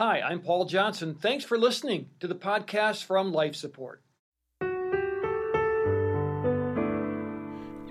[0.00, 1.14] Hi, I'm Paul Johnson.
[1.14, 4.00] Thanks for listening to the podcast from Life Support.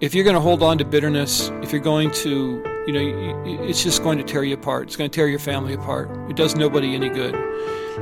[0.01, 3.83] If you're going to hold on to bitterness, if you're going to, you know, it's
[3.83, 4.87] just going to tear you apart.
[4.87, 6.09] It's going to tear your family apart.
[6.31, 7.35] It does nobody any good.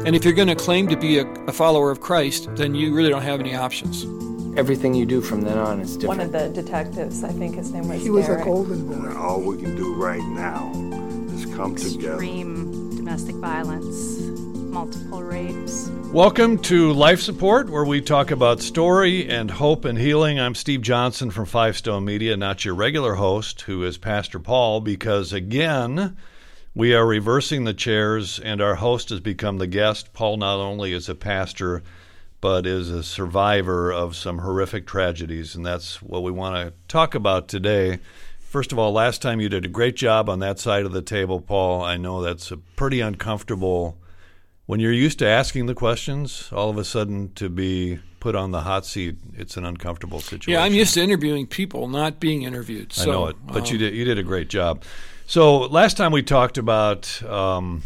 [0.06, 2.96] And if you're going to claim to be a, a follower of Christ, then you
[2.96, 4.06] really don't have any options.
[4.58, 6.20] Everything you do from then on is different.
[6.20, 8.44] One of the detectives, I think his name was He was Derek.
[8.44, 9.20] a golden boy.
[9.20, 10.72] All we can do right now
[11.34, 12.87] is come together.
[13.08, 14.20] Domestic violence,
[14.70, 15.88] multiple rapes.
[16.12, 20.42] Welcome to Life Support, where we talk about story and hope and healing.
[20.42, 24.82] I'm Steve Johnson from Five Stone Media, not your regular host, who is Pastor Paul,
[24.82, 26.18] because again,
[26.76, 30.12] we are reversing the chairs, and our host has become the guest.
[30.12, 31.84] Paul not only is a pastor,
[32.42, 37.16] but is a survivor of some horrific tragedies, and that's what we want to talk
[37.16, 38.00] about today.
[38.58, 41.04] First of all, last time you did a great job on that side of the
[41.04, 41.84] table, Paul.
[41.84, 44.00] I know that's a pretty uncomfortable
[44.66, 48.50] when you're used to asking the questions, all of a sudden to be put on
[48.50, 50.54] the hot seat, it's an uncomfortable situation.
[50.54, 52.94] Yeah, I'm used to interviewing people, not being interviewed.
[52.94, 54.82] So, I know it, but um, you did you did a great job.
[55.28, 57.84] So last time we talked about um,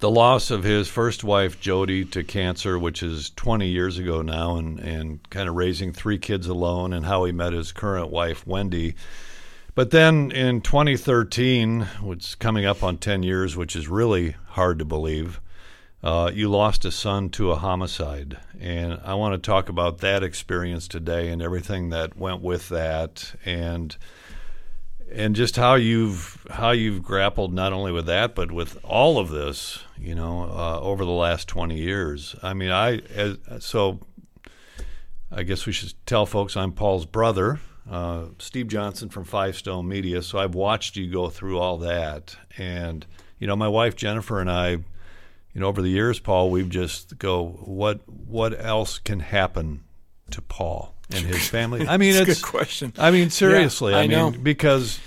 [0.00, 4.56] the loss of his first wife Jody to cancer, which is 20 years ago now,
[4.56, 8.44] and and kind of raising three kids alone, and how he met his current wife
[8.48, 8.96] Wendy.
[9.74, 14.78] But then in 2013, which is coming up on 10 years, which is really hard
[14.80, 15.40] to believe,
[16.02, 18.38] uh, you lost a son to a homicide.
[18.58, 23.34] And I want to talk about that experience today and everything that went with that,
[23.44, 23.96] and
[25.12, 29.30] and just how you've how you've grappled not only with that but with all of
[29.30, 32.34] this, you know, uh, over the last 20 years.
[32.42, 34.00] I mean, I as, so
[35.30, 37.60] I guess we should tell folks I'm Paul's brother,
[37.90, 40.22] uh, Steve Johnson from Five Stone Media.
[40.22, 43.04] So I've watched you go through all that, and
[43.38, 44.84] you know, my wife Jennifer and I, you
[45.54, 49.82] know, over the years, Paul, we've just go what what else can happen
[50.30, 51.86] to Paul and his family?
[51.86, 52.92] I mean, It's a good question.
[52.96, 55.00] I mean, seriously, I I, mean, because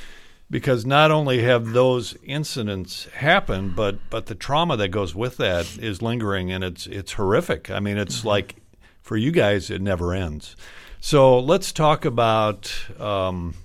[0.50, 5.78] because not only have those incidents happened, but but the trauma that goes with that
[5.78, 7.72] is lingering, and it's it's horrific.
[7.72, 8.58] I mean, it's like
[9.02, 10.58] for you guys, it never ends.
[11.06, 13.56] So let's talk about um,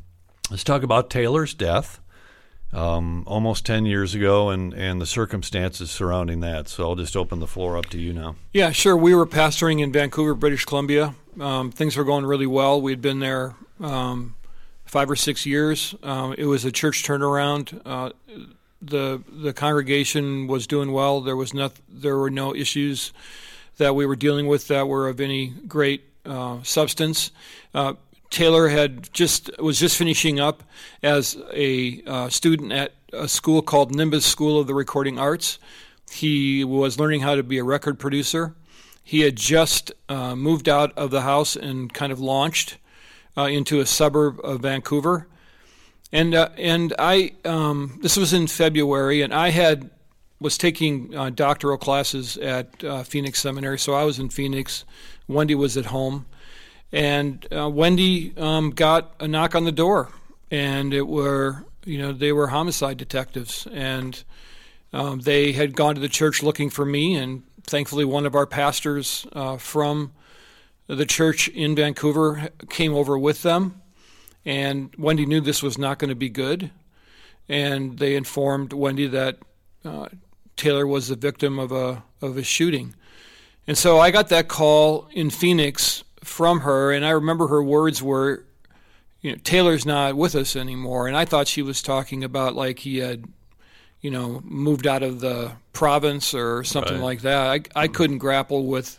[0.51, 2.01] let's talk about Taylor's death.
[2.73, 6.69] Um, almost 10 years ago, and, and the circumstances surrounding that.
[6.69, 8.35] So I'll just open the floor up to you now.
[8.53, 8.97] Yeah, sure.
[8.97, 11.15] We were pastoring in Vancouver, British Columbia.
[11.39, 12.83] Um, things were going really well.
[12.83, 14.35] We had been there um,
[14.85, 15.95] five or six years.
[16.03, 17.81] Um, it was a church turnaround.
[17.87, 18.11] Uh,
[18.83, 21.21] the the congregation was doing well.
[21.21, 23.13] There was not there were no issues
[23.77, 27.31] that we were dealing with that were of any great uh, substance.
[27.75, 27.95] Uh,
[28.31, 30.63] Taylor had just was just finishing up
[31.03, 35.59] as a uh, student at a school called Nimbus School of the Recording Arts.
[36.11, 38.55] He was learning how to be a record producer.
[39.03, 42.77] He had just uh, moved out of the house and kind of launched
[43.37, 45.27] uh, into a suburb of Vancouver.
[46.13, 49.91] And and I um, this was in February, and I had
[50.41, 54.85] was taking uh, doctoral classes at uh, Phoenix Seminary, so I was in Phoenix.
[55.27, 56.27] Wendy was at home,
[56.93, 60.11] and uh, Wendy um, got a knock on the door,
[60.51, 64.23] and it were you know they were homicide detectives, and
[64.93, 68.47] um, they had gone to the church looking for me, and thankfully one of our
[68.47, 70.13] pastors uh, from
[70.87, 73.83] the church in Vancouver came over with them,
[74.45, 76.71] and Wendy knew this was not going to be good,
[77.49, 79.39] and they informed Wendy that
[79.85, 80.09] uh,
[80.59, 82.95] Taylor was the victim of a of a shooting,
[83.67, 88.03] and so I got that call in Phoenix from her, and I remember her words
[88.03, 88.45] were,
[89.23, 92.81] you know, Taylor's not with us anymore, and I thought she was talking about like
[92.81, 93.25] he had,
[94.03, 97.03] you know, moved out of the province or something Right.
[97.05, 97.71] like that.
[97.77, 98.99] I I couldn't grapple with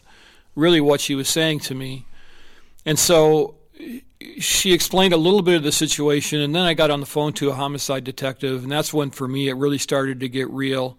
[0.56, 2.06] really what she was saying to me,
[2.86, 3.56] and so
[4.40, 7.31] she explained a little bit of the situation, and then I got on the phone
[7.34, 10.97] to a homicide detective, and that's when for me it really started to get real.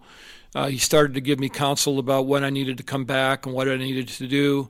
[0.53, 3.55] Uh, he started to give me counsel about when I needed to come back and
[3.55, 4.69] what I needed to do.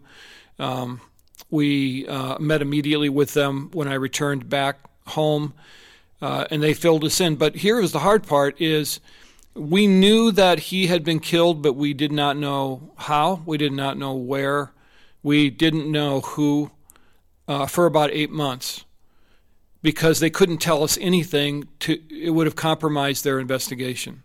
[0.60, 1.02] Um,
[1.50, 5.54] we uh, met immediately with them when I returned back home,
[6.22, 7.36] uh, and they filled us in.
[7.36, 9.00] But here is the hard part: is
[9.56, 13.42] we knew that he had been killed, but we did not know how.
[13.46, 14.72] We did not know where.
[15.24, 16.72] We didn't know who
[17.48, 18.86] uh, for about eight months
[19.82, 21.68] because they couldn't tell us anything.
[21.80, 24.24] To it would have compromised their investigation.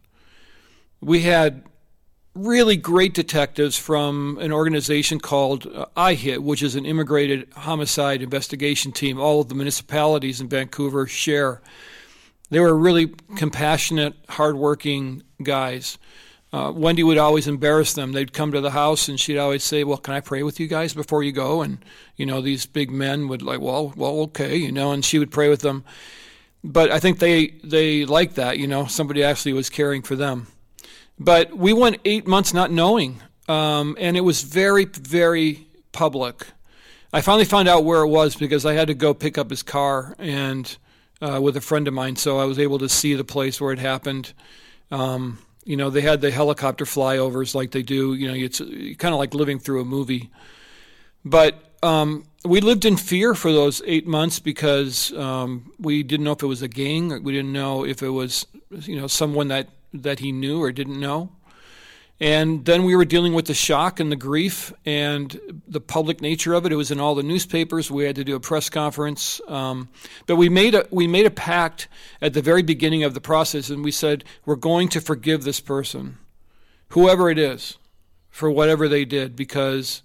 [1.01, 1.65] We had
[2.35, 8.93] really great detectives from an organization called uh, IHIT, which is an integrated homicide investigation
[8.93, 9.19] team.
[9.19, 11.63] All of the municipalities in Vancouver share.
[12.51, 15.99] They were really compassionate, hardworking guys.
[16.53, 18.13] uh, Wendy would always embarrass them.
[18.13, 20.67] They'd come to the house and she'd always say, "Well, can I pray with you
[20.69, 21.79] guys before you go?" And
[22.17, 25.31] you know, these big men would like, "Well, well, okay," you know, and she would
[25.31, 25.85] pray with them.
[26.63, 30.47] But I think they they liked that, you know, somebody actually was caring for them.
[31.19, 36.47] But we went eight months not knowing, um, and it was very very public.
[37.13, 39.63] I finally found out where it was because I had to go pick up his
[39.63, 40.77] car and
[41.23, 43.73] uh, with a friend of mine, so I was able to see the place where
[43.73, 44.35] it happened.
[44.91, 48.15] Um, you know, they had the helicopter flyovers like they do.
[48.15, 50.31] You know, it's kind of like living through a movie.
[51.25, 56.33] But um, we lived in fear for those eight months because um, we didn't know
[56.33, 57.23] if it was a gang.
[57.23, 59.69] We didn't know if it was, you know, someone that
[60.03, 61.31] that he knew or didn't know.
[62.19, 65.39] And then we were dealing with the shock and the grief and
[65.69, 66.73] the public nature of it.
[66.73, 67.91] It was in all the newspapers.
[67.91, 69.39] We had to do a press conference.
[69.49, 69.91] Um,
[70.27, 71.89] but we made a we made a pact
[72.23, 75.61] at the very beginning of the process, and we said we're going to forgive this
[75.61, 76.17] person,
[76.89, 77.77] whoever it is,
[78.31, 80.03] for whatever they did, because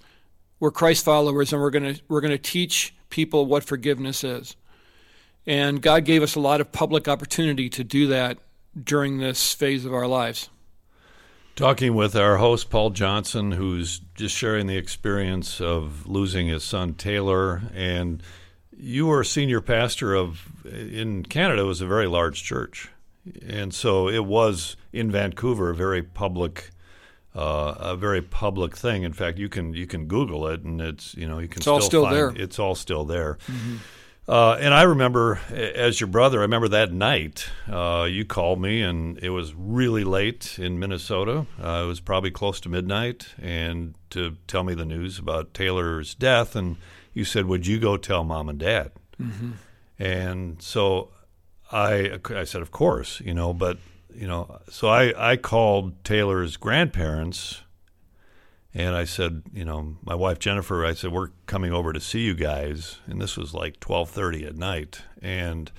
[0.59, 4.57] we're Christ followers, and we're gonna we're gonna teach people what forgiveness is.
[5.47, 8.37] And God gave us a lot of public opportunity to do that
[8.81, 10.49] during this phase of our lives.
[11.55, 16.93] Talking with our host, Paul Johnson, who's just sharing the experience of losing his son,
[16.93, 17.61] Taylor.
[17.75, 18.23] And
[18.75, 22.89] you were a senior pastor of, in Canada, it was a very large church.
[23.45, 26.71] And so it was in Vancouver a very public.
[27.33, 29.03] Uh, a very public thing.
[29.03, 31.63] In fact, you can you can Google it, and it's you know you can it's
[31.63, 32.33] still, all still find, there.
[32.35, 33.37] It's all still there.
[33.47, 33.77] Mm-hmm.
[34.31, 38.81] Uh, and I remember, as your brother, I remember that night uh, you called me,
[38.81, 41.47] and it was really late in Minnesota.
[41.61, 46.15] Uh, it was probably close to midnight, and to tell me the news about Taylor's
[46.15, 46.55] death.
[46.55, 46.77] And
[47.13, 49.51] you said, "Would you go tell mom and dad?" Mm-hmm.
[49.99, 51.09] And so
[51.69, 53.53] I, I said, "Of course," you know.
[53.53, 53.79] But
[54.15, 57.63] you know, so I, I called Taylor's grandparents
[58.73, 62.21] and I said, you know, my wife Jennifer, I said, we're coming over to see
[62.21, 65.71] you guys, and this was like twelve thirty at night, and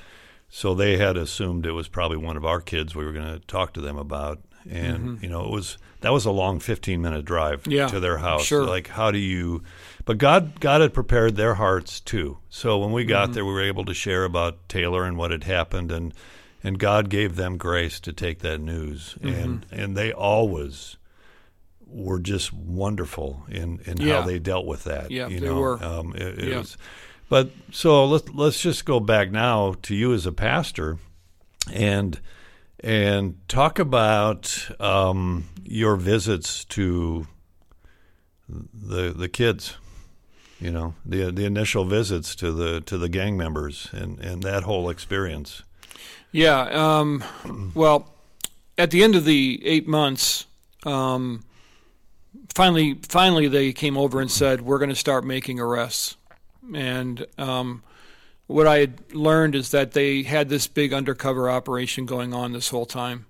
[0.54, 3.46] so they had assumed it was probably one of our kids we were going to
[3.46, 5.24] talk to them about, and mm-hmm.
[5.24, 8.44] you know, it was that was a long fifteen minute drive yeah, to their house.
[8.44, 8.66] Sure.
[8.66, 9.62] Like, how do you?
[10.04, 12.38] But God, God had prepared their hearts too.
[12.50, 13.32] So when we got mm-hmm.
[13.32, 16.12] there, we were able to share about Taylor and what had happened, and
[16.62, 19.28] and God gave them grace to take that news, mm-hmm.
[19.28, 20.98] and and they always
[21.92, 24.20] were just wonderful in, in yeah.
[24.20, 25.10] how they dealt with that.
[25.10, 25.60] Yeah, you they know?
[25.60, 25.84] were.
[25.84, 26.58] Um, it, it yeah.
[26.58, 26.76] was,
[27.28, 30.98] but so let's let's just go back now to you as a pastor,
[31.72, 32.20] and
[32.80, 37.26] and talk about um, your visits to
[38.48, 39.76] the the kids.
[40.60, 44.62] You know the the initial visits to the to the gang members and, and that
[44.62, 45.62] whole experience.
[46.30, 46.62] Yeah.
[46.70, 47.22] Um,
[47.74, 48.14] well,
[48.78, 50.46] at the end of the eight months,
[50.84, 51.44] um,
[52.54, 56.16] finally, finally, they came over and said, "We're going to start making arrests."
[56.74, 57.82] And um,
[58.46, 62.68] what I had learned is that they had this big undercover operation going on this
[62.68, 63.26] whole time,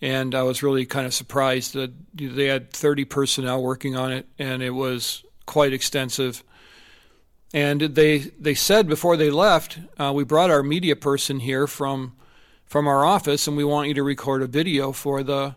[0.00, 4.26] and I was really kind of surprised that they had 30 personnel working on it,
[4.38, 6.44] and it was quite extensive.
[7.54, 12.14] And they they said before they left, uh, we brought our media person here from
[12.66, 15.54] from our office, and we want you to record a video for the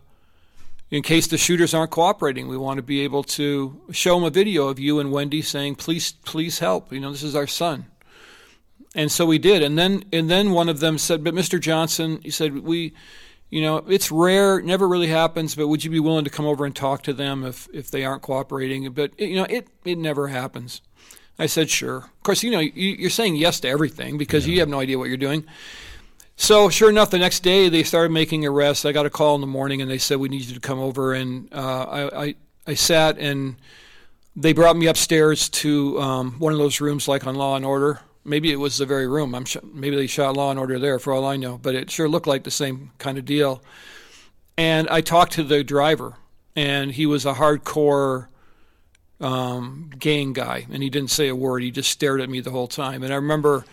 [0.92, 2.46] in case the shooters aren't cooperating.
[2.46, 5.76] We want to be able to show them a video of you and Wendy saying,
[5.76, 7.86] "Please, please help." You know, this is our son.
[8.94, 9.62] And so we did.
[9.62, 11.58] And then, and then one of them said, "But Mr.
[11.58, 12.92] Johnson," he said, "we."
[13.48, 16.64] You know, it's rare, never really happens, but would you be willing to come over
[16.64, 18.90] and talk to them if, if they aren't cooperating?
[18.92, 20.80] But, you know, it, it never happens.
[21.38, 21.98] I said, sure.
[21.98, 24.54] Of course, you know, you, are saying yes to everything because yeah.
[24.54, 25.44] you have no idea what you're doing.
[26.36, 28.84] So sure enough, the next day they started making arrests.
[28.84, 30.80] I got a call in the morning and they said we need you to come
[30.80, 31.12] over.
[31.12, 32.34] And uh, I, I,
[32.66, 33.56] I sat and
[34.34, 38.00] they brought me upstairs to um, one of those rooms like on Law and Order.
[38.24, 39.34] Maybe it was the very room.
[39.34, 41.90] I'm sh- maybe they shot Law and Order there for all I know, but it
[41.90, 43.62] sure looked like the same kind of deal.
[44.56, 46.16] And I talked to the driver,
[46.54, 48.28] and he was a hardcore
[49.20, 51.62] um, gang guy, and he didn't say a word.
[51.62, 53.02] He just stared at me the whole time.
[53.02, 53.64] And I remember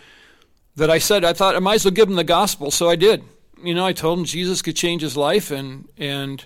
[0.79, 2.95] that I said I thought I might as well give him the gospel, so I
[2.95, 3.23] did.
[3.63, 6.43] You know, I told him Jesus could change his life, and and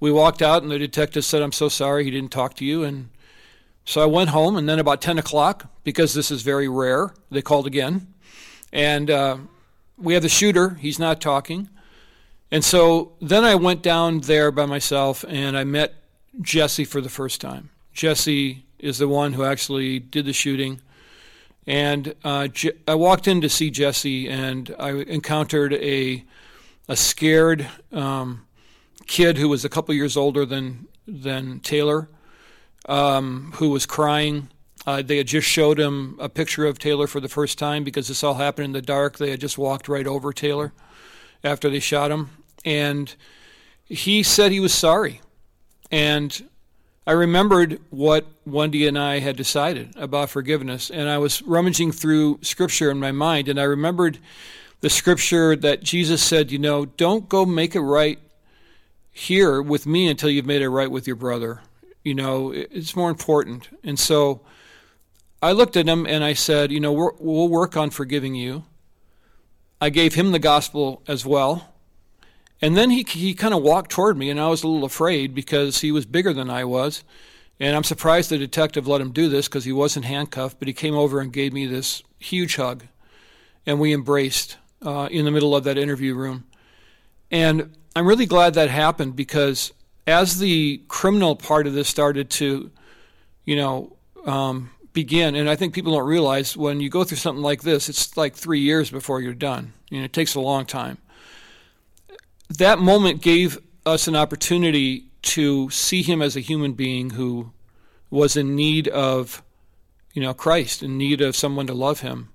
[0.00, 2.82] we walked out, and the detective said, "I'm so sorry he didn't talk to you."
[2.82, 3.10] And
[3.84, 7.42] so I went home, and then about ten o'clock, because this is very rare, they
[7.42, 8.12] called again,
[8.72, 9.36] and uh,
[9.96, 10.70] we have the shooter.
[10.74, 11.68] He's not talking,
[12.50, 15.94] and so then I went down there by myself, and I met
[16.40, 17.70] Jesse for the first time.
[17.92, 20.80] Jesse is the one who actually did the shooting.
[21.66, 22.48] And uh,
[22.86, 26.24] I walked in to see Jesse, and I encountered a
[26.88, 28.46] a scared, um,
[29.06, 32.08] kid who was a couple years older than than Taylor,
[32.88, 34.48] um, who was crying.
[34.86, 38.06] Uh, they had just showed him a picture of Taylor for the first time because
[38.06, 39.18] this all happened in the dark.
[39.18, 40.72] They had just walked right over Taylor
[41.42, 42.30] after they shot him,
[42.64, 43.14] and
[43.84, 45.20] he said he was sorry.
[45.90, 46.48] And
[47.06, 52.40] I remembered what Wendy and I had decided about forgiveness, and I was rummaging through
[52.42, 54.18] scripture in my mind, and I remembered
[54.80, 58.18] the scripture that Jesus said, you know, don't go make it right
[59.12, 61.62] here with me until you've made it right with your brother.
[62.02, 63.68] You know, it's more important.
[63.84, 64.42] And so
[65.40, 68.64] I looked at him and I said, you know, we'll work on forgiving you.
[69.80, 71.72] I gave him the gospel as well.
[72.62, 75.34] And then he he kind of walked toward me, and I was a little afraid
[75.34, 77.04] because he was bigger than I was.
[77.58, 80.74] And I'm surprised the detective let him do this because he wasn't handcuffed, but he
[80.74, 82.84] came over and gave me this huge hug,
[83.64, 86.44] and we embraced uh, in the middle of that interview room.
[87.30, 89.72] And I'm really glad that happened because
[90.06, 92.70] as the criminal part of this started to,
[93.44, 93.96] you know,
[94.26, 97.88] um, begin, and I think people don't realize when you go through something like this,
[97.88, 99.72] it's like three years before you're done.
[99.90, 100.98] You know, it takes a long time
[102.48, 107.52] that moment gave us an opportunity to see him as a human being who
[108.10, 109.42] was in need of,
[110.12, 112.28] you know, Christ, in need of someone to love him.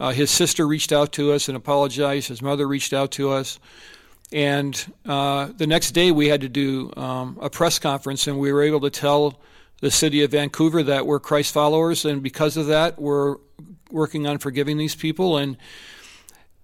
[0.00, 2.28] Uh, his sister reached out to us and apologized.
[2.28, 3.58] His mother reached out to us.
[4.32, 8.52] And uh, the next day we had to do um, a press conference, and we
[8.52, 9.40] were able to tell
[9.80, 13.36] the city of Vancouver that we're Christ followers, and because of that, we're
[13.90, 15.36] working on forgiving these people.
[15.36, 15.56] And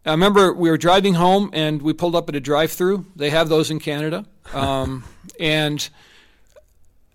[0.06, 3.06] I remember we were driving home and we pulled up at a drive-through.
[3.16, 5.04] They have those in Canada, um,
[5.40, 5.88] and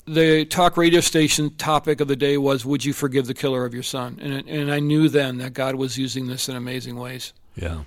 [0.05, 3.73] the talk radio station topic of the day was, "Would you forgive the killer of
[3.73, 7.33] your son?" And and I knew then that God was using this in amazing ways.
[7.55, 7.83] Yeah.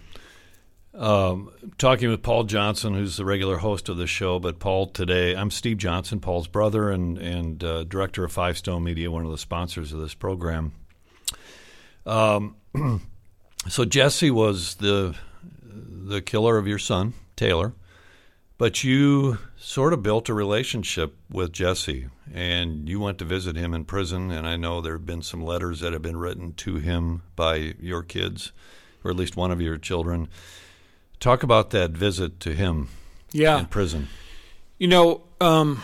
[0.94, 5.34] Um, talking with Paul Johnson, who's the regular host of the show, but Paul today,
[5.34, 9.30] I'm Steve Johnson, Paul's brother and and uh, director of Five Stone Media, one of
[9.30, 10.72] the sponsors of this program.
[12.06, 12.56] Um.
[13.68, 15.14] so Jesse was the
[15.64, 17.74] the killer of your son, Taylor,
[18.58, 23.72] but you sort of built a relationship with Jesse and you went to visit him
[23.72, 26.76] in prison and I know there have been some letters that have been written to
[26.76, 28.52] him by your kids
[29.04, 30.28] or at least one of your children.
[31.20, 32.88] Talk about that visit to him
[33.32, 33.60] yeah.
[33.60, 34.08] in prison.
[34.78, 35.82] You know, um,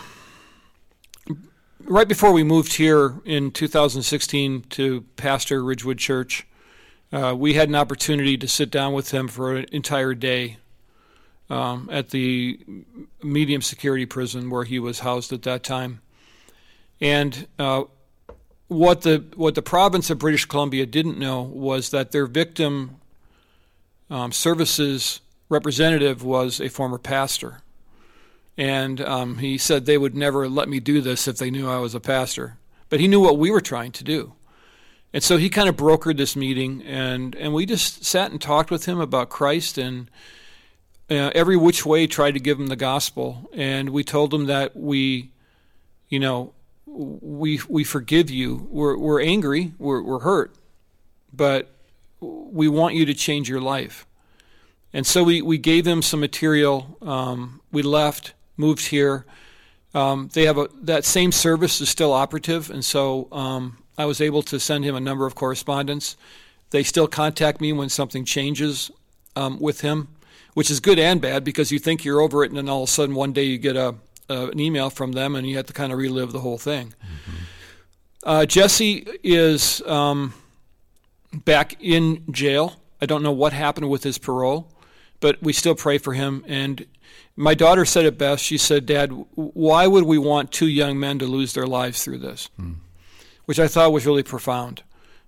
[1.85, 6.45] right before we moved here in 2016 to pastor Ridgewood Church,
[7.11, 10.57] uh, we had an opportunity to sit down with him for an entire day
[11.49, 12.59] um, at the
[13.23, 16.01] medium security prison where he was housed at that time.
[17.01, 17.85] And uh,
[18.67, 22.97] what the what the province of British Columbia didn't know was that their victim
[24.09, 27.61] um, services representative was a former pastor,
[28.57, 31.79] and um, he said they would never let me do this if they knew I
[31.79, 32.57] was a pastor.
[32.89, 34.33] But he knew what we were trying to do.
[35.13, 38.69] And so he kind of brokered this meeting, and, and we just sat and talked
[38.69, 40.09] with him about Christ and
[41.09, 43.49] uh, every which way tried to give him the gospel.
[43.53, 45.31] And we told him that we,
[46.07, 46.53] you know,
[46.85, 48.67] we we forgive you.
[48.69, 49.73] We're we're angry.
[49.77, 50.55] We're we're hurt,
[51.31, 51.69] but
[52.19, 54.05] we want you to change your life.
[54.91, 56.97] And so we we gave him some material.
[57.01, 59.25] Um, we left, moved here.
[59.93, 64.21] Um, they have a that same service is still operative, and so um, I was
[64.21, 66.15] able to send him a number of correspondence.
[66.69, 68.89] They still contact me when something changes
[69.35, 70.07] um, with him,
[70.53, 72.89] which is good and bad because you think you're over it, and then all of
[72.89, 73.95] a sudden one day you get a,
[74.29, 76.93] an email from them, and you have to kind of relive the whole thing.
[77.03, 77.43] Mm-hmm.
[78.23, 80.33] Uh, Jesse is um,
[81.33, 82.77] back in jail.
[83.01, 84.71] I don't know what happened with his parole,
[85.19, 86.45] but we still pray for him.
[86.47, 86.85] And
[87.35, 88.45] my daughter said it best.
[88.45, 92.19] She said, "Dad, why would we want two young men to lose their lives through
[92.19, 92.75] this?" Mm
[93.49, 94.83] which I thought was really profound,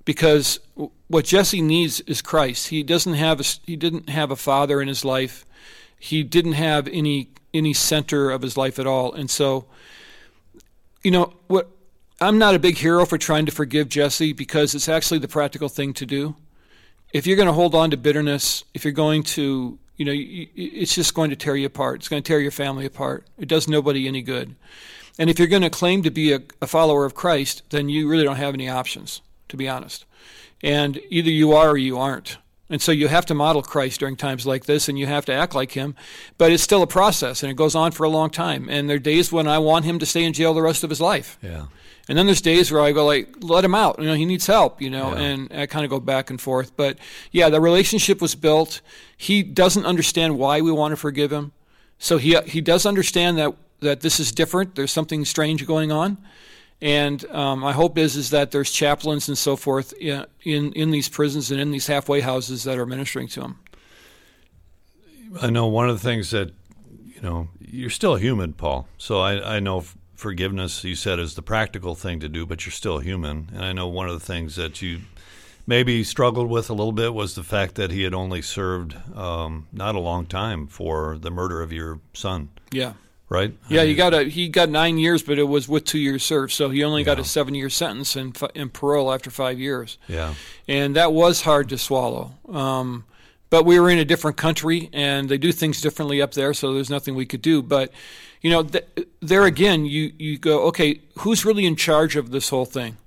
[0.06, 0.60] because
[1.08, 2.68] what Jesse needs is Christ.
[2.68, 5.44] He doesn't have a, he didn't have a father in his life.
[5.98, 9.66] He didn't have any any center of his life at all, and so,
[11.02, 11.68] you know what.
[12.24, 15.70] I'm not a big hero for trying to forgive Jesse because it's actually the practical
[15.70, 16.36] thing to do.
[17.14, 20.94] If you're going to hold on to bitterness, if you're going to, you know, it's
[20.94, 22.02] just going to tear you apart.
[22.02, 23.26] It's going to tear your family apart.
[23.40, 24.56] It does nobody any good.
[25.18, 28.08] And if you're going to claim to be a, a follower of Christ, then you
[28.08, 30.06] really don't have any options, to be honest.
[30.64, 32.38] And either you are or you aren't.
[32.70, 35.34] And so you have to model Christ during times like this and you have to
[35.34, 35.94] act like him.
[36.38, 38.70] But it's still a process and it goes on for a long time.
[38.70, 40.90] And there are days when I want him to stay in jail the rest of
[40.90, 41.38] his life.
[41.42, 41.66] Yeah.
[42.08, 44.00] And then there's days where I go like, let him out.
[44.00, 45.22] You know, he needs help, you know, yeah.
[45.22, 46.76] and I kind of go back and forth.
[46.76, 46.98] But
[47.32, 48.82] yeah, the relationship was built.
[49.18, 51.52] He doesn't understand why we want to forgive him.
[52.00, 54.76] So he he does understand that that this is different.
[54.76, 56.18] There's something strange going on,
[56.82, 60.92] and um, my hope is is that there's chaplains and so forth in, in in
[60.92, 63.60] these prisons and in these halfway houses that are ministering to them.
[65.42, 66.54] I know one of the things that
[67.06, 68.88] you know you're still human, Paul.
[68.98, 69.84] So I, I know
[70.16, 73.50] forgiveness you said is the practical thing to do, but you're still human.
[73.54, 75.02] And I know one of the things that you
[75.66, 79.68] maybe struggled with a little bit was the fact that he had only served um,
[79.72, 82.50] not a long time for the murder of your son.
[82.72, 82.94] Yeah.
[83.32, 83.54] Right.
[83.70, 86.52] Yeah, he got a he got nine years, but it was with two years served,
[86.52, 89.98] so he only got a seven year sentence and, and parole after five years.
[90.10, 90.34] Yeah.
[90.68, 92.34] And that was hard to swallow.
[92.50, 93.06] Um,
[93.50, 96.74] but we were in a different country, and they do things differently up there, so
[96.74, 97.62] there's nothing we could do.
[97.62, 97.94] But
[98.42, 98.86] you know, th-
[99.22, 102.98] there again, you you go, okay, who's really in charge of this whole thing?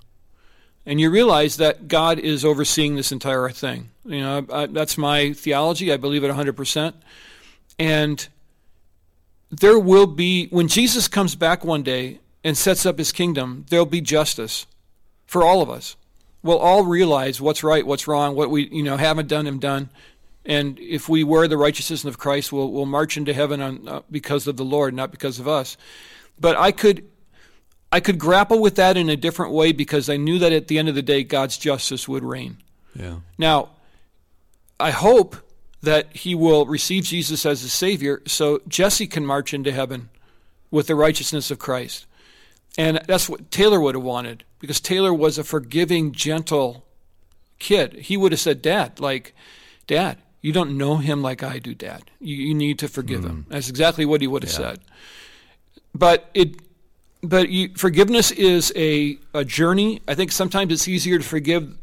[0.86, 3.88] and you realize that God is overseeing this entire thing.
[4.04, 5.90] You know, I, that's my theology.
[5.90, 6.92] I believe it 100%.
[7.78, 8.28] And
[9.60, 13.86] there will be, when Jesus comes back one day and sets up his kingdom, there'll
[13.86, 14.66] be justice
[15.26, 15.96] for all of us.
[16.42, 19.88] We'll all realize what's right, what's wrong, what we, you know, haven't done and done.
[20.44, 24.02] And if we wear the righteousness of Christ, we'll, we'll march into heaven on, uh,
[24.10, 25.76] because of the Lord, not because of us.
[26.38, 27.08] But I could
[27.90, 30.78] I could grapple with that in a different way because I knew that at the
[30.78, 32.58] end of the day, God's justice would reign.
[32.92, 33.18] Yeah.
[33.38, 33.68] Now,
[34.80, 35.36] I hope
[35.84, 40.08] that he will receive Jesus as his Savior so Jesse can march into heaven
[40.70, 42.06] with the righteousness of Christ.
[42.76, 46.84] And that's what Taylor would have wanted because Taylor was a forgiving, gentle
[47.58, 47.94] kid.
[47.94, 49.34] He would have said, Dad, like,
[49.86, 52.10] Dad, you don't know him like I do, Dad.
[52.20, 53.26] You, you need to forgive mm.
[53.26, 53.46] him.
[53.48, 54.58] That's exactly what he would have yeah.
[54.58, 54.80] said.
[55.94, 56.56] But it
[57.22, 60.02] but you, forgiveness is a, a journey.
[60.06, 61.74] I think sometimes it's easier to forgive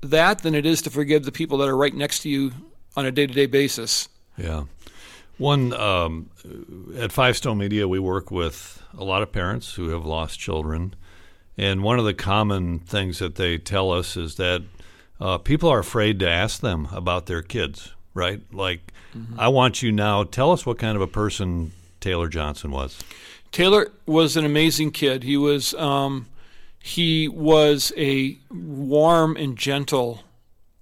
[0.00, 2.52] that than it is to forgive the people that are right next to you
[2.96, 4.08] on a day to day basis.
[4.36, 4.64] Yeah.
[5.38, 6.30] One, um,
[6.98, 10.94] at Five Stone Media, we work with a lot of parents who have lost children.
[11.58, 14.62] And one of the common things that they tell us is that
[15.20, 18.40] uh, people are afraid to ask them about their kids, right?
[18.52, 19.38] Like, mm-hmm.
[19.38, 22.98] I want you now, tell us what kind of a person Taylor Johnson was.
[23.52, 25.22] Taylor was an amazing kid.
[25.22, 26.26] He was um,
[26.78, 30.22] he was a warm and gentle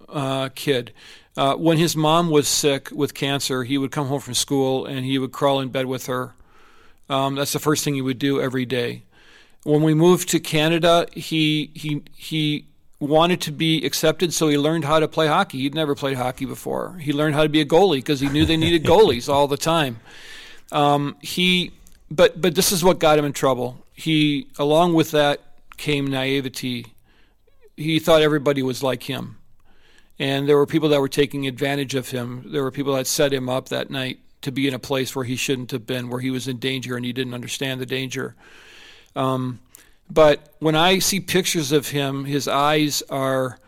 [0.09, 0.93] uh, kid.
[1.37, 5.05] Uh, when his mom was sick with cancer, he would come home from school and
[5.05, 6.35] he would crawl in bed with her.
[7.09, 9.03] Um, that's the first thing he would do every day.
[9.65, 12.67] When we moved to Canada, he he he
[13.01, 15.59] wanted to be accepted, so he learned how to play hockey.
[15.59, 16.99] He'd never played hockey before.
[16.99, 19.57] He learned how to be a goalie because he knew they needed goalies all the
[19.57, 20.01] time.
[20.71, 21.73] Um, he
[22.11, 23.85] but but this is what got him in trouble.
[23.93, 25.41] He, along with that,
[25.77, 26.87] came naivety.
[27.77, 29.39] He thought everybody was like him,
[30.19, 32.45] and there were people that were taking advantage of him.
[32.47, 35.25] There were people that set him up that night to be in a place where
[35.25, 38.35] he shouldn't have been, where he was in danger and he didn't understand the danger.
[39.17, 39.61] Um,
[40.11, 43.59] but when I see pictures of him, his eyes are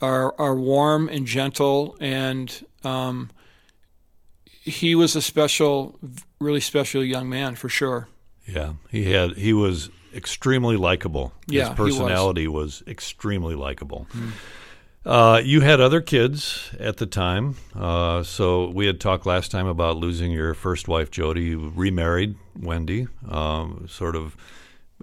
[0.00, 3.30] are are warm and gentle, and um,
[4.46, 5.98] he was a special,
[6.40, 8.08] really special young man for sure.
[8.46, 11.32] Yeah, he had he was extremely likable.
[11.46, 12.80] Yeah, his personality was.
[12.80, 12.88] was.
[12.88, 14.06] extremely likable.
[14.14, 14.30] Mm.
[15.04, 19.66] Uh, you had other kids at the time, uh, so we had talked last time
[19.66, 21.42] about losing your first wife, Jody.
[21.42, 24.34] You remarried Wendy, um, sort of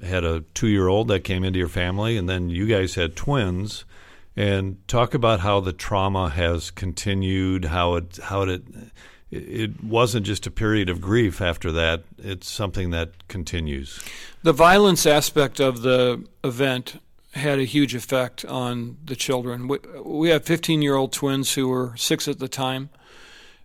[0.01, 3.85] had a two-year-old that came into your family, and then you guys had twins.
[4.33, 8.63] And talk about how the trauma has continued, how it how it
[9.29, 12.03] it wasn't just a period of grief after that.
[12.17, 14.01] It's something that continues.
[14.41, 17.01] The violence aspect of the event
[17.33, 19.67] had a huge effect on the children.
[19.67, 22.89] We, we have 15 year old twins who were six at the time.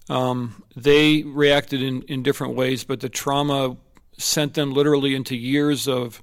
[0.09, 3.76] Um, they reacted in, in different ways, but the trauma
[4.18, 6.22] sent them literally into years of,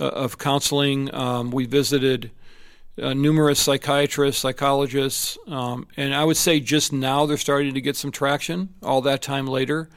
[0.00, 1.14] uh, of counseling.
[1.14, 2.32] Um, we visited
[3.00, 7.96] uh, numerous psychiatrists, psychologists, um, and I would say just now they're starting to get
[7.96, 8.74] some traction.
[8.82, 9.88] All that time later,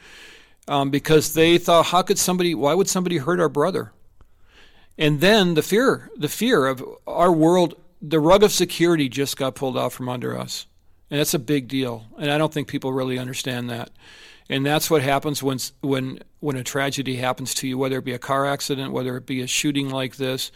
[0.67, 2.53] um, because they thought, how could somebody?
[2.55, 3.91] Why would somebody hurt our brother?
[4.97, 9.55] And then the fear, the fear of our world, the rug of security just got
[9.55, 10.67] pulled out from under us,
[11.09, 12.05] and that's a big deal.
[12.19, 13.89] And I don't think people really understand that.
[14.49, 18.13] And that's what happens when when when a tragedy happens to you, whether it be
[18.13, 20.51] a car accident, whether it be a shooting like this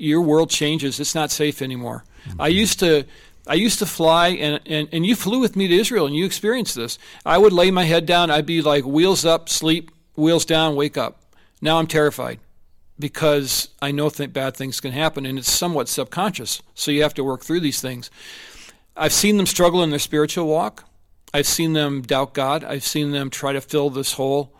[0.00, 0.98] your world changes.
[0.98, 2.04] It's not safe anymore.
[2.26, 2.40] Mm-hmm.
[2.40, 3.04] I used to.
[3.46, 6.26] I used to fly, and, and, and you flew with me to Israel, and you
[6.26, 6.98] experienced this.
[7.24, 8.30] I would lay my head down.
[8.30, 11.22] I'd be like, wheels up, sleep, wheels down, wake up.
[11.60, 12.38] Now I'm terrified
[13.00, 16.62] because I know th- bad things can happen, and it's somewhat subconscious.
[16.74, 18.10] So you have to work through these things.
[18.96, 20.84] I've seen them struggle in their spiritual walk.
[21.32, 22.64] I've seen them doubt God.
[22.64, 24.54] I've seen them try to fill this hole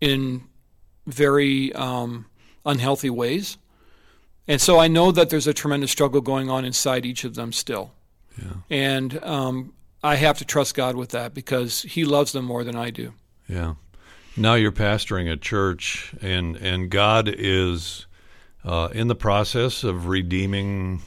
[0.00, 0.44] in
[1.06, 2.26] very um,
[2.64, 3.58] unhealthy ways.
[4.48, 7.52] And so I know that there's a tremendous struggle going on inside each of them
[7.52, 7.92] still.
[8.38, 8.52] Yeah.
[8.70, 12.76] And um, I have to trust God with that because He loves them more than
[12.76, 13.12] I do.
[13.48, 13.74] Yeah.
[14.36, 18.06] Now you're pastoring a church, and and God is
[18.64, 21.00] uh, in the process of redeeming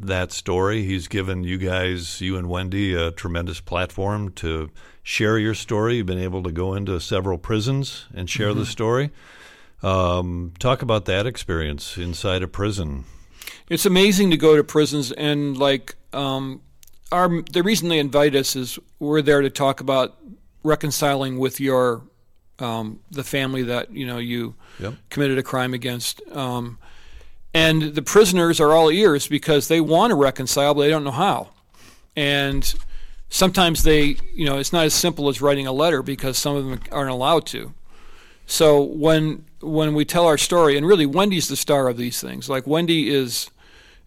[0.00, 0.84] that story.
[0.84, 4.70] He's given you guys, you and Wendy, a tremendous platform to
[5.02, 5.96] share your story.
[5.96, 8.58] You've been able to go into several prisons and share Mm-hmm.
[8.60, 9.10] the story.
[9.82, 13.04] Um, talk about that experience inside a prison.
[13.68, 16.60] It's amazing to go to prisons and like um,
[17.12, 20.18] our the reason they invite us is we're there to talk about
[20.62, 22.02] reconciling with your
[22.58, 24.94] um, the family that you know you Yep.
[25.10, 26.20] committed a crime against.
[26.32, 26.78] Um,
[27.52, 31.12] and the prisoners are all ears because they want to reconcile, but they don't know
[31.12, 31.50] how.
[32.16, 32.74] And
[33.28, 36.64] sometimes they, you know, it's not as simple as writing a letter because some of
[36.64, 37.72] them aren't allowed to.
[38.46, 42.48] So when when we tell our story, and really Wendy's the star of these things.
[42.48, 43.50] Like Wendy is,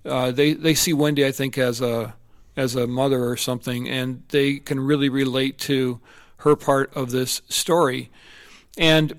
[0.06, 2.14] uh, they they see Wendy, I think, as a
[2.56, 6.00] as a mother or something, and they can really relate to
[6.38, 8.12] her part of this story.
[8.78, 9.14] And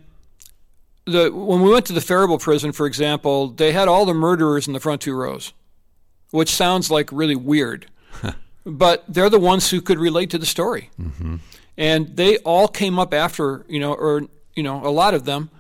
[1.04, 4.66] the when we went to the Faribault prison, for example, they had all the murderers
[4.66, 5.52] in the front two rows,
[6.30, 7.86] which sounds like really weird,
[8.64, 11.36] but they're the ones who could relate to the story, mm-hmm.
[11.76, 14.22] and they all came up after you know, or
[14.54, 15.50] you know, a lot of them,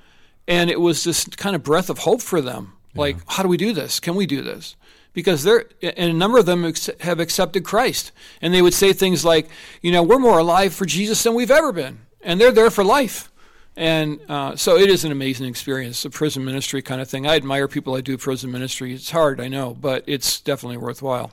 [0.46, 2.72] and it was this kind of breath of hope for them.
[2.94, 4.00] Like, how do we do this?
[4.00, 4.74] Can we do this?
[5.12, 8.10] Because they're and a number of them have accepted Christ,
[8.42, 9.48] and they would say things like,
[9.82, 12.82] you know, we're more alive for Jesus than we've ever been, and they're there for
[12.82, 13.30] life.
[13.78, 17.28] And uh, so it is an amazing experience, a prison ministry kind of thing.
[17.28, 18.92] I admire people that do prison ministry.
[18.92, 21.30] It's hard, I know, but it's definitely worthwhile.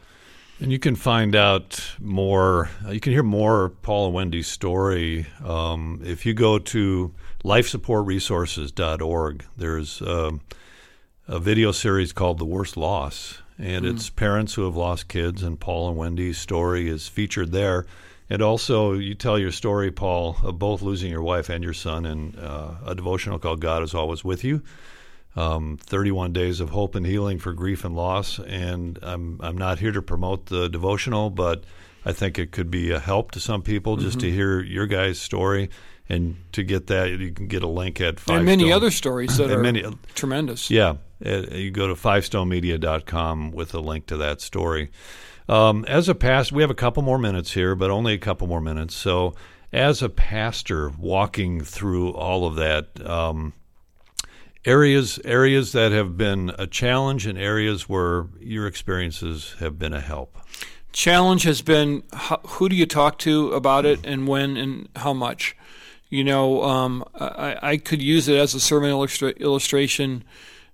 [0.60, 2.70] And you can find out more.
[2.86, 9.46] uh, You can hear more Paul and Wendy's story um, if you go to lifesupportresources.org.
[9.58, 10.42] There's um,
[11.28, 15.60] a video series called "The Worst Loss," and it's parents who have lost kids, and
[15.60, 17.88] Paul and Wendy's story is featured there.
[18.30, 22.06] And also, you tell your story, Paul, of both losing your wife and your son
[22.06, 24.62] and uh, a devotional called "God is Always with You."
[25.38, 28.40] um, 31 days of hope and healing for grief and loss.
[28.40, 31.66] And I'm I'm not here to promote the devotional, but
[32.06, 35.20] I think it could be a help to some people just to hear your guys'
[35.20, 35.70] story.
[36.08, 38.38] And to get that, you can get a link at five.
[38.38, 38.74] and many Stone.
[38.74, 39.84] other stories that are many-
[40.14, 40.70] tremendous.
[40.70, 44.92] Yeah, uh, you go to fivestonemedia.com with a link to that story.
[45.48, 48.48] Um, as a pastor, we have a couple more minutes here, but only a couple
[48.48, 48.96] more minutes.
[48.96, 49.36] So,
[49.72, 53.54] as a pastor, walking through all of that, um,
[54.66, 60.02] areas areas that have been a challenge and areas where your experiences have been a
[60.02, 60.38] help.
[60.92, 62.04] challenge has been
[62.48, 65.56] who do you talk to about it and when and how much.
[66.10, 70.24] You know, um, I, I could use it as a sermon illustra- illustration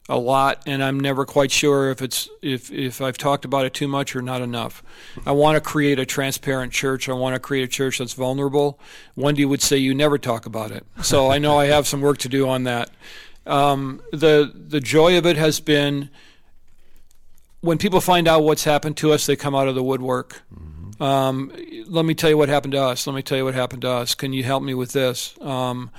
[0.10, 3.74] a lot, and I'm never quite sure if it's if if I've talked about it
[3.74, 4.84] too much or not enough.
[5.26, 7.08] I want to create a transparent church.
[7.08, 8.80] I want to create a church that's vulnerable.
[9.16, 12.18] Wendy would say you never talk about it, so I know I have some work
[12.20, 12.90] to do on that.
[13.46, 16.10] Um, the the joy of it has been
[17.62, 20.42] when people find out what's happened to us, they come out of the woodwork.
[21.00, 21.52] Um,
[21.88, 23.08] let me tell you what happened to us.
[23.08, 24.14] Let me tell you what happened to us.
[24.14, 25.36] Can you help me with this?
[25.42, 25.90] Um,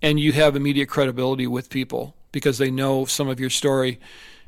[0.00, 4.00] and you have immediate credibility with people because they know some of your story.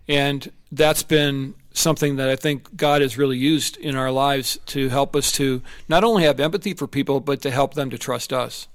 [0.08, 4.88] And that's been something that I think God has really used in our lives to
[4.88, 8.32] help us to not only have empathy for people, but to help them to trust
[8.32, 8.68] us.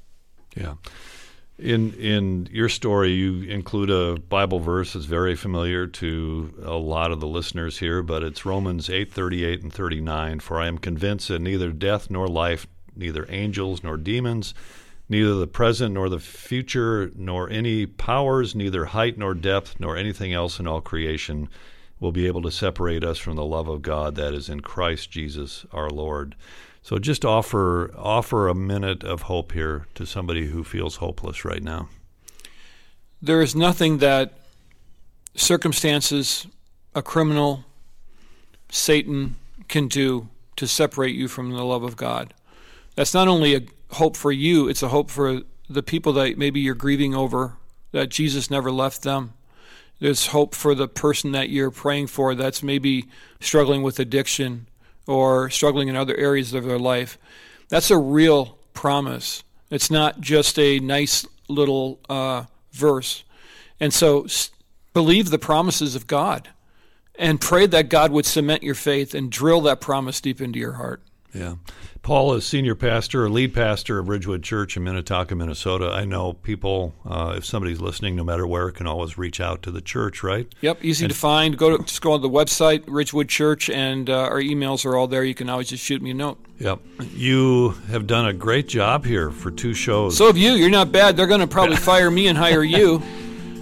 [0.56, 0.76] Yeah.
[1.58, 7.12] In in your story, you include a Bible verse that's very familiar to a lot
[7.12, 10.40] of the listeners here, but it's Romans eight thirty eight and thirty nine.
[10.40, 14.54] For I am convinced that neither death nor life, neither angels nor demons,
[15.10, 20.32] neither the present nor the future, nor any powers, neither height nor depth, nor anything
[20.32, 21.50] else in all creation,
[22.00, 25.12] will be able to separate us from the love of God that is in Christ
[25.12, 26.36] Jesus our Lord.
[26.82, 31.62] So just offer offer a minute of hope here to somebody who feels hopeless right
[31.62, 31.90] now.
[33.22, 34.34] There is nothing that
[35.36, 36.48] circumstances,
[36.96, 37.66] a criminal,
[38.70, 39.36] Satan
[39.68, 42.34] can do to separate you from the love of God.
[42.96, 43.62] That's not only a
[43.92, 47.58] hope for you, it's a hope for the people that maybe you're grieving over,
[47.92, 49.34] that Jesus never left them.
[50.00, 53.08] There's hope for the person that you're praying for that's maybe
[53.40, 54.68] struggling with addiction
[55.06, 57.18] or struggling in other areas of their life.
[57.70, 59.44] That's a real promise.
[59.70, 63.24] It's not just a nice little uh, verse.
[63.80, 64.28] And so
[64.94, 66.50] believe the promises of God
[67.16, 70.74] and pray that God would cement your faith and drill that promise deep into your
[70.74, 71.02] heart.
[71.34, 71.56] Yeah.
[72.02, 75.92] Paul is senior pastor or lead pastor of Ridgewood Church in Minnetonka, Minnesota.
[75.92, 79.72] I know people, uh, if somebody's listening, no matter where, can always reach out to
[79.72, 80.48] the church, right?
[80.62, 81.58] Yep, easy and, to find.
[81.58, 85.08] Go to just go on the website Ridgewood Church, and uh, our emails are all
[85.08, 85.24] there.
[85.24, 86.40] You can always just shoot me a note.
[86.58, 86.80] Yep,
[87.14, 90.18] you have done a great job here for two shows.
[90.18, 90.54] So have you.
[90.54, 91.16] You're not bad.
[91.16, 93.04] They're going to probably fire me and hire you.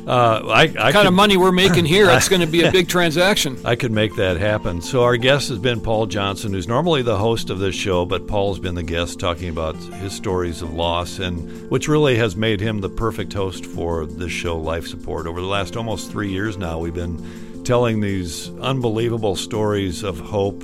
[0.07, 2.71] Uh, I, I kind could, of money we're making here, it's going to be a
[2.77, 3.59] big transaction.
[3.65, 4.81] I could make that happen.
[4.81, 8.25] So our guest has been Paul Johnson, who's normally the host of this show, but
[8.25, 12.61] Paul's been the guest talking about his stories of loss, and which really has made
[12.61, 15.27] him the perfect host for this show, Life Support.
[15.27, 20.63] Over the last almost three years now, we've been telling these unbelievable stories of hope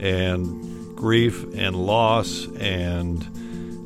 [0.00, 3.28] and grief and loss and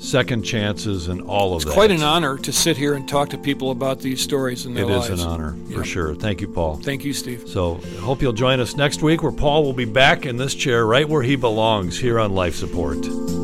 [0.04, 1.70] second chances, and all of it's that.
[1.70, 4.74] It's quite an honor to sit here and talk to people about these stories in
[4.74, 5.10] their It lives.
[5.10, 6.14] is an honor, for sure.
[6.14, 6.76] Thank you, Paul.
[6.76, 7.48] Thank you, Steve.
[7.48, 10.86] So, hope you'll join us next week where Paul will be back in this chair
[10.86, 13.43] right where he belongs here on Life Support.